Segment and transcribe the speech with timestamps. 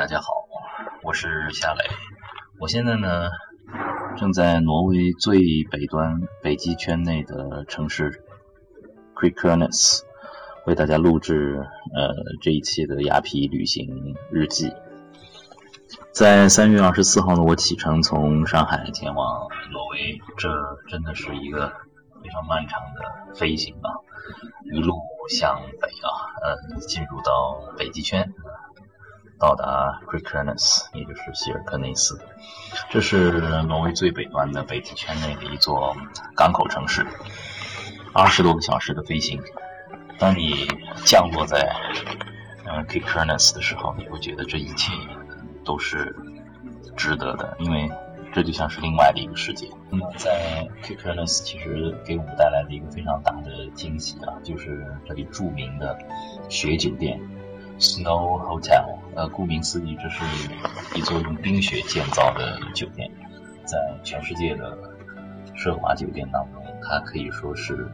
[0.00, 0.32] 大家好，
[1.02, 1.84] 我是夏磊。
[2.58, 3.28] 我现在呢
[4.16, 5.38] 正在挪威最
[5.70, 8.24] 北端北极圈内的城市
[9.14, 10.00] Kirkenes
[10.64, 14.72] 为大家录制呃这一期的雅皮旅行日记。
[16.12, 20.48] 在三月二十四号呢，我启程从上海前往挪威，这
[20.88, 21.74] 真的是一个
[22.22, 24.00] 非常漫长的飞行啊，
[24.72, 24.94] 一路
[25.28, 26.08] 向北啊，
[26.42, 28.32] 呃，进入到北极圈。
[29.40, 32.20] 到达 k r i k e n e s 也就是希尔克内斯，
[32.90, 35.96] 这是挪威最北端的北极圈内的一座
[36.36, 37.06] 港口城市。
[38.12, 39.40] 二十多个小时的飞行，
[40.18, 40.68] 当你
[41.06, 41.74] 降落在
[42.66, 44.92] 嗯 k r i k e n e s 的时候，你会觉得这一切
[45.64, 46.14] 都是
[46.94, 47.90] 值得的，因为
[48.34, 49.66] 这就像是另外的一个世界。
[49.88, 55.98] 那么在 k r i k e n e s 其实给我们带来的一个非常大的惊喜啊，就是这里著名的
[56.50, 57.18] 雪酒店。
[57.80, 60.22] Snow Hotel，呃，顾名思义，这是
[60.94, 63.10] 一座用冰雪建造的酒店，
[63.64, 64.76] 在全世界的
[65.56, 67.88] 奢华酒店当中，它可以说是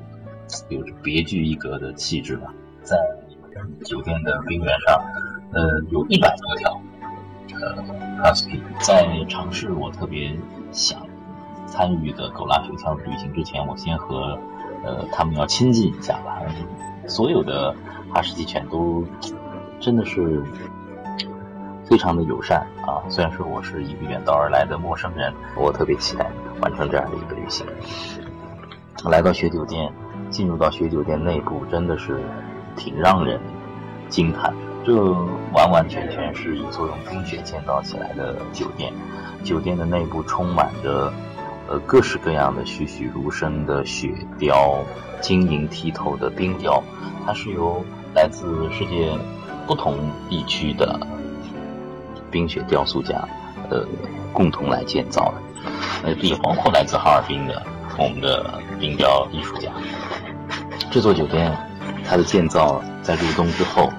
[0.69, 2.53] 有着别具一格的气质吧。
[2.83, 2.98] 在
[3.84, 5.01] 酒店的冰原上，
[5.53, 6.81] 呃，有一百多条
[7.61, 7.77] 呃
[8.25, 8.61] husky。
[8.81, 10.37] 在尝试我特别
[10.73, 11.06] 想
[11.69, 14.37] 参与的狗拉雪橇旅行之前，我先和
[14.83, 16.43] 呃他们要亲近一下吧。
[17.06, 17.73] 所有的
[18.12, 19.06] 哈士奇犬都。
[19.80, 20.42] 真的是
[21.88, 22.98] 非常的友善啊！
[23.08, 26.28] 虽然说我是一个远道而来的陌生人，我特别期待
[26.60, 27.64] 完成这样的一个旅行。
[29.04, 29.92] 来到雪酒店，
[30.28, 32.20] 进入到雪酒店内部，真的是
[32.74, 33.38] 挺让人
[34.08, 34.52] 惊叹。
[34.84, 34.94] 这
[35.52, 38.92] 完完全全是一座用冰雪建造起来的酒店。
[39.44, 41.12] 酒店的内部充满着
[41.69, 44.78] 呃各式各样的栩栩如生的雪雕，
[45.20, 46.82] 晶莹剔透的冰雕。
[47.24, 49.16] 它是由来自世界。
[49.67, 50.98] 不同地区的
[52.31, 53.28] 冰雪雕塑家，
[53.71, 53.84] 呃，
[54.32, 55.43] 共同来建造的，
[56.04, 57.62] 呃，也包括来自哈尔滨的
[57.99, 59.71] 我们的冰雕艺术家。
[60.91, 61.56] 这座酒店，
[62.04, 63.91] 它的建造在入冬之后，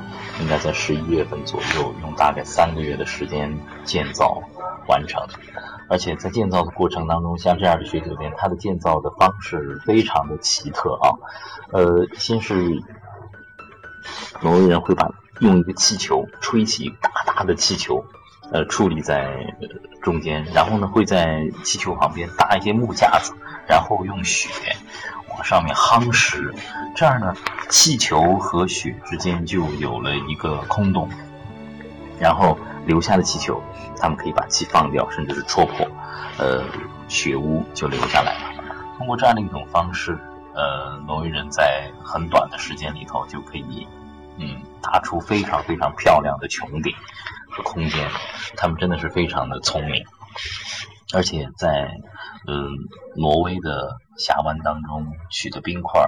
[0.42, 4.42] 应该在十一月份左右，用大概三个月的时间建造
[4.88, 5.22] 完成。
[5.90, 11.16] 而且在建造的过程当中，像这样的雪酒店，它的建造的方式非常的奇特啊。
[11.72, 12.84] 呃，先是
[14.42, 18.06] 挪威人会把用一个气球吹起大大的气球，
[18.52, 19.54] 呃，矗立在
[20.02, 23.34] 中间，然后呢，会在气球旁边搭一些木架子，
[23.68, 24.50] 然后用雪
[25.30, 26.54] 往上面夯实，
[26.96, 27.36] 这样呢，
[27.70, 31.10] 气球和雪之间就有了一个空洞，
[32.20, 33.62] 然后留下的气球，
[34.00, 35.88] 他们可以把气放掉，甚至是戳破，
[36.38, 36.64] 呃，
[37.08, 38.64] 雪屋就留下来了。
[38.98, 40.18] 通过这样的一种方式，
[40.56, 43.88] 呃，挪威人在很短的时间里头就可以。
[44.40, 46.94] 嗯，打出非常非常漂亮的穹顶
[47.50, 48.10] 和空间，
[48.56, 50.06] 他们真的是非常的聪明，
[51.14, 51.90] 而且在
[52.48, 52.70] 嗯
[53.16, 56.02] 挪威的峡湾当中取的冰块，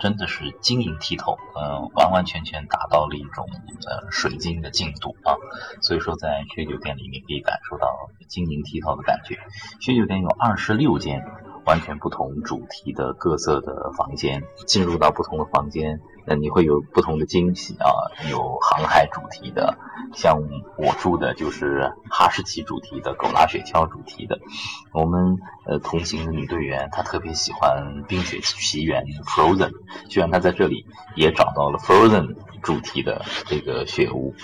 [0.00, 3.48] 真的是晶莹剔透，呃，完完全全达到了一种
[3.86, 5.36] 呃水晶的净度啊，
[5.80, 7.88] 所以说在雪酒店里面可以感受到
[8.28, 9.38] 晶莹剔透的感觉。
[9.80, 11.24] 雪酒店有二十六间。
[11.64, 17.90] 完全不同主题的各色的房间，进入到不同的房间，那你会有不同的惊喜啊！
[18.30, 19.78] 有航海主题的，
[20.14, 20.40] 像
[20.76, 24.38] 我住的就是哈士奇主题的，狗拉雪橇主题的。
[24.92, 29.72] 我们呃同行的女队员她特别喜欢冰雪奇缘 Frozen，
[30.08, 34.34] 居然她在这里也找到了 Frozen 主题的这个雪屋。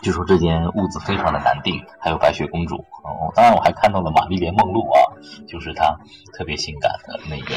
[0.00, 3.32] 据说这间屋子非常的难订，还有白雪公主哦。
[3.34, 4.98] 当然，我还看到了玛丽莲梦露啊，
[5.46, 5.98] 就是她
[6.32, 7.54] 特别性感的那个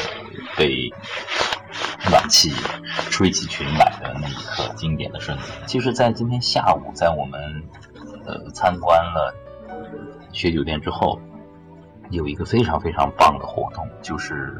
[0.57, 0.91] 被
[2.09, 2.51] 暖气
[3.09, 5.45] 吹起裙摆的那一刻经典的瞬间。
[5.67, 7.63] 其实，在今天下午，在我们
[8.25, 9.35] 呃参观了
[10.31, 11.19] 雪酒店之后，
[12.09, 14.51] 有一个非常非常棒的活动，就是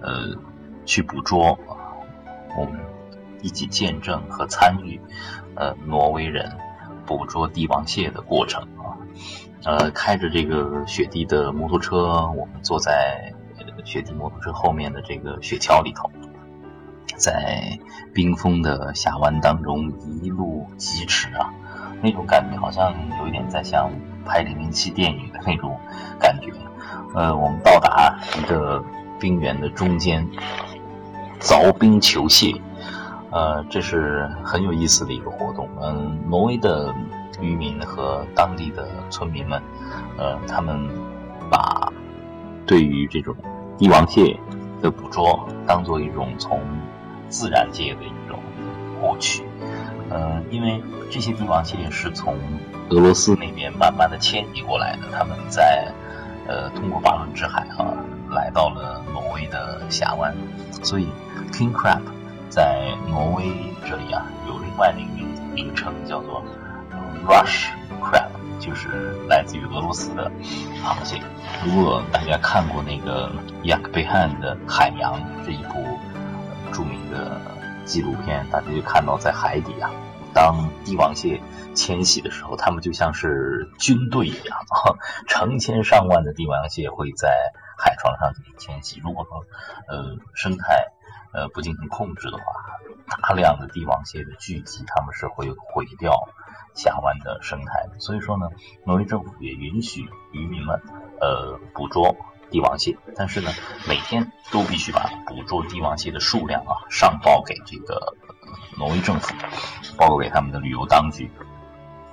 [0.00, 0.36] 呃
[0.86, 1.58] 去捕捉，
[2.56, 2.78] 我们
[3.42, 5.00] 一起见证和参与
[5.56, 6.56] 呃挪威人。
[7.06, 8.96] 捕捉帝王蟹的过程啊，
[9.64, 13.32] 呃，开着这个雪地的摩托车，我们坐在
[13.84, 16.10] 雪地摩托车后面的这个雪橇里头，
[17.16, 17.78] 在
[18.14, 21.52] 冰封的峡湾当中一路疾驰啊，
[22.02, 23.90] 那种感觉好像有一点在像
[24.24, 25.78] 拍零零七电影的那种
[26.18, 26.52] 感觉。
[27.14, 28.82] 呃，我们到达一个
[29.20, 30.26] 冰原的中间，
[31.40, 32.54] 凿冰求蟹。
[33.32, 35.68] 呃，这是很有意思的一个活动。
[35.80, 36.94] 嗯，挪威的
[37.40, 39.60] 渔民和当地的村民们，
[40.18, 40.88] 呃，他们
[41.50, 41.90] 把
[42.66, 43.34] 对于这种
[43.78, 44.38] 帝王蟹
[44.82, 46.60] 的捕捉当做一种从
[47.28, 48.38] 自然界的一种
[49.00, 49.42] 获取。
[50.10, 52.36] 呃，因为这些帝王蟹是从
[52.90, 55.90] 俄罗斯那边慢慢的迁移过来的，他们在
[56.46, 57.94] 呃通过巴伦支海哈
[58.30, 60.36] 来到了挪威的峡湾，
[60.82, 61.08] 所以
[61.50, 62.02] king crab
[62.52, 63.44] 在挪威
[63.88, 66.44] 这里啊有另外的一个名名称叫做
[67.26, 68.28] rush crab，
[68.60, 70.30] 就是来自于俄罗斯的
[70.84, 71.18] 螃蟹。
[71.64, 73.32] 如果大家看过那个
[73.62, 75.14] 雅克贝汉的《海洋》
[75.46, 75.98] 这一部
[76.74, 77.40] 著名的
[77.86, 79.90] 纪录片，大家就看到在海底啊。
[80.34, 81.40] 当帝王蟹
[81.74, 84.58] 迁徙的时候，它们就像是军队一样，
[85.26, 87.30] 成千上万的帝王蟹会在
[87.82, 89.00] 海床上进行迁徙。
[89.00, 89.44] 如果说
[89.88, 90.92] 呃生态
[91.32, 92.44] 呃不进行控制的话，
[93.20, 96.28] 大量的帝王蟹的聚集，它们是会毁掉
[96.74, 97.98] 峡湾的生态的。
[97.98, 98.48] 所以说呢，
[98.86, 100.80] 挪威政府也允许渔民们
[101.20, 102.14] 呃捕捉
[102.50, 103.50] 帝王蟹，但是呢，
[103.88, 108.16] 每天都必须把捕捉帝王蟹的数量啊上报给这个。
[108.78, 109.34] 挪威政府
[109.98, 111.30] 报告给他们的旅游当局，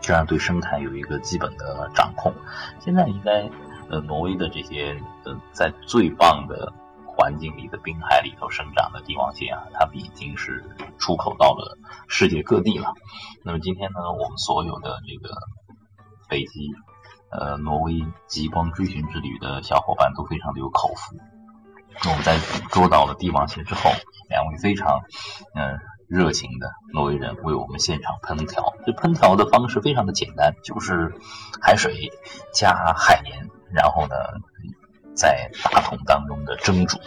[0.01, 2.33] 这样对生态有一个基本的掌控。
[2.81, 3.49] 现在应该，
[3.89, 6.71] 呃，挪威的这些呃，在最棒的
[7.05, 10.63] 环境里的滨海里头生长的帝王蟹啊，它们已经是
[10.97, 11.77] 出口到了
[12.07, 12.93] 世界各地了。
[13.43, 15.35] 那么今天呢，我们所有的这个
[16.29, 16.69] 北极，
[17.31, 21.17] 呃，挪威极光追寻之旅的小伙伴都非常的有口福。
[22.03, 22.37] 那我们在
[22.69, 23.89] 捉到了帝王蟹之后，
[24.29, 25.01] 两位非常，
[25.55, 25.79] 嗯。
[26.09, 31.13] 热情的挪威人为我们现场烹调，这烹调的方式非常的简单，就是
[31.61, 32.09] 海水
[32.51, 34.15] 加海盐，然后呢
[35.15, 36.99] 在大桶当中的蒸煮，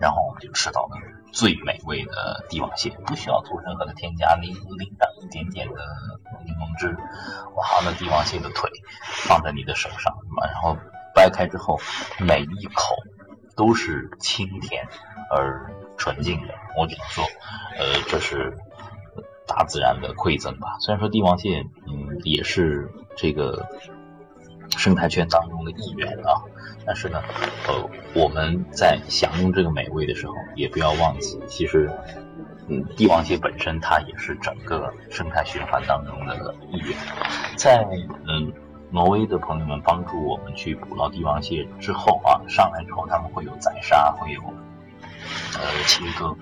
[0.00, 0.96] 然后我们就吃到了
[1.32, 5.74] 最美味的帝王蟹，不需要做任何的添加，淋淋上一点点的
[6.44, 6.96] 柠檬汁，
[7.54, 8.70] 哇，那帝王蟹的腿
[9.26, 10.16] 放在你的手上，
[10.50, 10.76] 然后
[11.14, 11.78] 掰开之后，
[12.18, 12.96] 每一口
[13.56, 14.86] 都是清甜
[15.30, 15.72] 而。
[15.98, 17.22] 纯净的，我只能说，
[17.78, 18.58] 呃，这是
[19.46, 20.78] 大自然的馈赠吧。
[20.80, 23.68] 虽然说帝王蟹，嗯，也是这个
[24.82, 26.42] 生态圈当中的一员啊，
[26.84, 27.22] 但是呢，
[27.68, 31.88] 呃，我们在享用这个美味的时候，也不要忘记，其实，
[32.66, 36.98] 嗯，帝王蟹本身它也是整个生态循环当中的一员。
[37.56, 37.86] 在
[38.26, 38.52] 嗯，
[38.90, 44.42] 挪威的朋友们帮助我们去捕捞帝王蟹之后啊，上来之后他们会有宰杀，会有。
[45.54, 46.34] 呃，切割，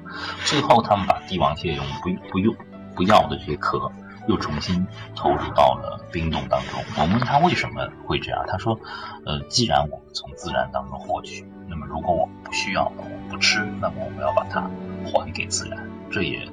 [0.46, 2.56] 最后他们把帝王蟹用不不用
[2.96, 3.92] 不要的这些壳，
[4.30, 4.86] 又重新
[5.16, 6.80] 投入到了冰冻当中。
[6.96, 8.78] 我问他为什么会这样，他说，
[9.26, 14.70] 呃，既然我们从自然当中获取，那么如果我们不需要，我们不吃，那么我们要把它
[15.04, 15.90] 还给自然。
[16.10, 16.48] 这也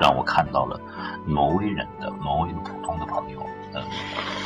[0.00, 0.80] 让我看到了
[1.26, 3.40] 挪威人的挪威的普通的朋友，
[3.74, 3.82] 呃，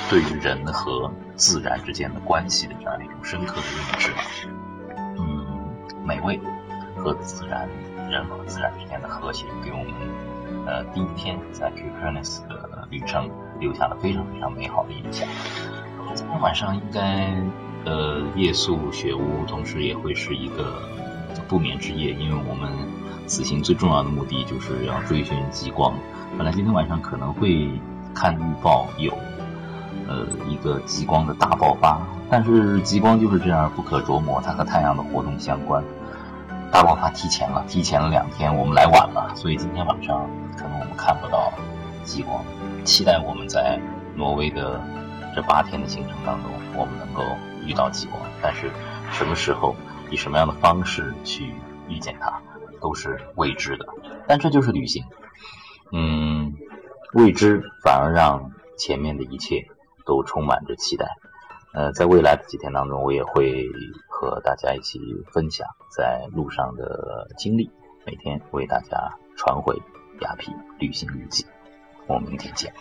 [0.08, 4.12] 对于人和自然之间的关系的这样一种深刻的认知。
[5.18, 5.60] 嗯，
[6.04, 6.40] 美味。
[6.94, 7.68] 和自然，
[8.12, 13.28] 人和自然之间的和谐，给我们呃第一天在 k r n e s 的旅程
[13.58, 15.26] 留下了非常非常美好的印象。
[16.14, 17.34] 今天晚上应该
[17.86, 20.82] 呃夜宿雪屋，同时也会是一个
[21.48, 22.70] 不眠之夜，因为我们
[23.26, 25.94] 此行最重要的目的就是要追寻极光。
[26.36, 27.70] 本来今天晚上可能会
[28.14, 29.10] 看预报有
[30.06, 31.98] 呃一个极光的大爆发，
[32.28, 35.82] 但是极光就是这样不可琢磨，它和太阳的活动相关。
[36.72, 40.26] 大爆发提前了，提前了两天，我们来晚了，所以今天晚上
[40.56, 41.52] 可能我们看不到
[42.02, 42.42] 极光。
[42.82, 43.78] 期待我们在
[44.16, 44.80] 挪威的
[45.34, 47.22] 这八天的行程当中，我们能够
[47.66, 48.18] 遇到极光。
[48.40, 48.70] 但是
[49.12, 49.76] 什么时候，
[50.10, 51.52] 以什么样的方式去
[51.88, 52.40] 遇见它，
[52.80, 53.86] 都是未知的。
[54.26, 55.04] 但这就是旅行，
[55.92, 56.54] 嗯，
[57.12, 59.66] 未知反而让前面的一切
[60.06, 61.18] 都充满着期待。
[61.74, 63.64] 呃，在未来的几天当中，我也会
[64.06, 65.00] 和大家一起
[65.32, 67.70] 分享在路上的经历，
[68.04, 69.74] 每天为大家传回
[70.20, 71.46] 雅痞旅行日记。
[72.06, 72.74] 我们明天见。